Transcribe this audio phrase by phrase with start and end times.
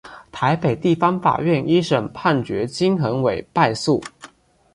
[0.31, 4.01] 台北地方法院一审判决金恒炜败诉。